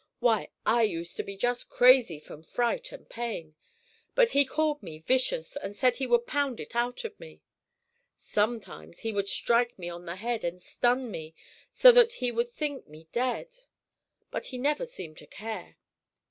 Why, 0.17 0.49
I 0.65 0.81
used 0.81 1.15
to 1.17 1.23
be 1.23 1.37
just 1.37 1.69
crazy 1.69 2.17
from 2.19 2.41
fright 2.41 2.91
and 2.91 3.07
pain, 3.07 3.53
but 4.15 4.31
he 4.31 4.45
called 4.45 4.81
me 4.81 4.97
vicious, 4.97 5.55
and 5.55 5.75
said 5.75 5.97
he 5.97 6.07
would 6.07 6.25
pound 6.25 6.59
it 6.59 6.75
out 6.75 7.03
of 7.03 7.19
me. 7.19 7.43
Sometimes 8.15 9.01
he 9.01 9.13
would 9.13 9.27
strike 9.29 9.77
me 9.77 9.89
on 9.89 10.05
the 10.05 10.15
head 10.15 10.43
and 10.43 10.59
stun 10.59 11.11
me 11.11 11.35
so 11.71 11.91
that 11.91 12.13
he 12.13 12.31
would 12.31 12.49
think 12.49 12.87
me 12.87 13.09
dead, 13.11 13.55
but 14.31 14.47
he 14.47 14.57
never 14.57 14.87
seemed 14.87 15.19
to 15.19 15.27
care. 15.27 15.77